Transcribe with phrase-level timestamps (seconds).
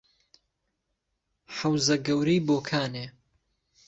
[1.55, 3.05] حهوزه گهورهی بۆکانێ